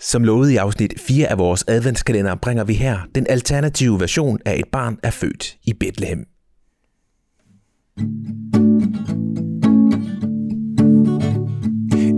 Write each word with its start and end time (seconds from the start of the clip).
Som 0.00 0.24
lovet 0.24 0.50
i 0.50 0.56
afsnit 0.56 0.94
4 1.00 1.26
af 1.26 1.38
vores 1.38 1.64
adventskalender 1.68 2.34
bringer 2.34 2.64
vi 2.64 2.74
her 2.74 2.98
den 3.14 3.26
alternative 3.28 4.00
version 4.00 4.38
af 4.46 4.56
Et 4.58 4.68
barn 4.72 4.98
er 5.02 5.10
født 5.10 5.56
i 5.64 5.72
Bethlehem. 5.72 6.18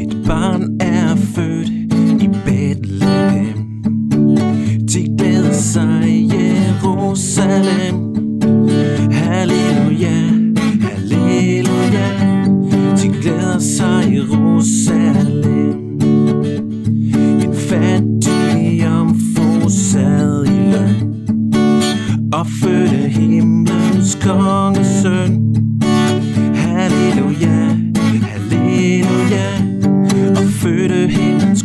Et 0.00 0.26
barn 0.26 0.75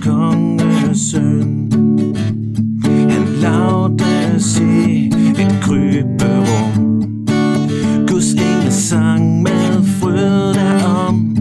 kongesøn 0.01 1.71
Han 2.83 3.27
lavdes 3.41 4.59
i 4.59 5.07
et 5.39 5.55
kryberum. 5.61 6.97
Guds 8.07 8.33
engel 8.33 8.71
sang 8.71 9.41
med 9.43 9.83
fryd 9.99 10.53
derom 10.53 11.35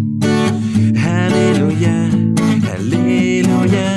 Halleluja, 0.96 2.10
halleluja. 2.64 3.90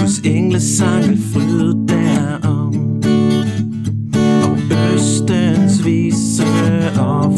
Guds 0.00 0.20
engle 0.24 0.60
sang 0.60 1.08
med 1.08 1.18
fryd 1.32 1.74
derom 1.88 3.00
Og 4.42 4.58
østens 4.94 5.84
vise 5.84 6.44
og 6.98 7.34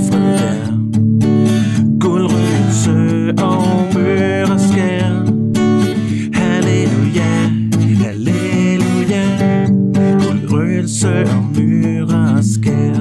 Guldrøse 11.41 11.41
og 11.41 11.45
møreskær 11.57 12.95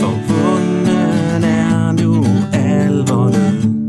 Forvunden 0.00 1.44
er 1.44 1.92
nu 1.92 2.24
alvoren 2.52 3.88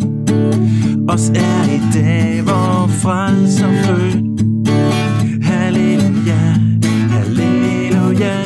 Os 1.09 1.29
er 1.29 1.63
i 1.63 1.81
dag 1.93 2.45
vor 2.45 2.87
frelser 2.87 3.71
født 3.83 4.27
Halleluja, 5.43 6.53
halleluja. 7.09 8.41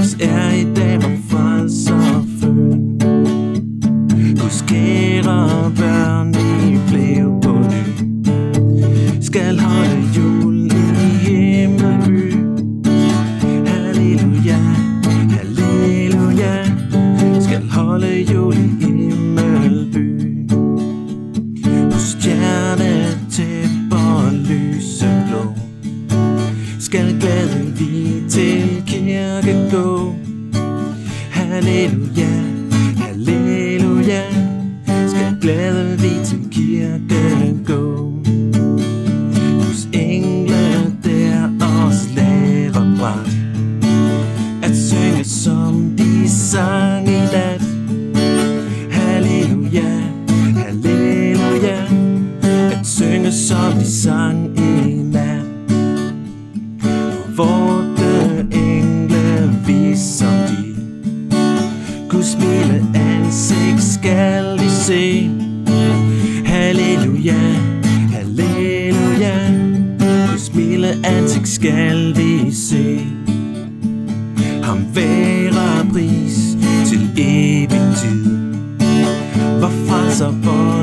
Os 0.00 0.16
er 0.20 0.50
i 0.50 0.66
dag 0.76 1.02
vor 1.02 1.16
frelser 1.28 2.24
født 2.40 3.02
Guds 4.40 4.64
kære 4.68 5.72
børn, 5.76 6.34
de 6.34 6.80
blev 6.88 7.40
på 7.42 7.52
ny. 7.52 7.82
Skal 9.20 9.60
Skal 26.86 27.20
glæde 27.20 27.72
vi 27.78 28.22
til 28.30 28.82
kirke 28.86 29.70
gå. 29.70 30.14
Halleluja, 31.30 32.28
halleluja 32.96 34.22
Skal 35.08 35.36
glæde 35.40 35.98
vi 35.98 36.24
til 36.24 36.48
kirke 36.50 37.25
Vorte 57.36 58.46
engle 58.50 59.96
som 59.96 60.32
de. 60.48 60.76
Guds 62.08 62.36
milde 62.38 62.84
ansigt 62.94 63.82
skal 63.82 64.58
vi 64.58 64.68
se. 64.68 65.30
Halleluja, 66.44 67.40
halleluja. 68.12 69.50
Guds 70.30 70.54
milde 70.54 70.94
ansigt 71.04 71.48
skal 71.48 72.16
vi 72.16 72.52
se. 72.52 73.00
Ham 74.62 74.86
være 74.94 75.86
pris 75.92 76.56
til 76.86 77.10
evig 77.16 77.96
tid. 77.96 78.24
Hvor 79.58 79.72
frelser 79.88 80.30
vores 80.30 80.75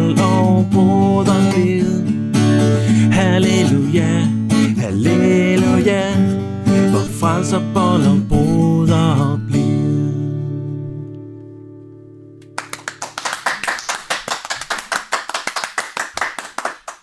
danseballer 7.44 8.28
bruder 8.30 9.38
blive. 9.48 10.14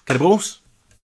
Kan 0.06 0.16
Quer 0.16 0.18
bruges? 0.18 0.59